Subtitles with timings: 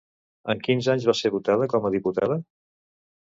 [0.53, 2.39] En quins anys va ser votada com a diputada?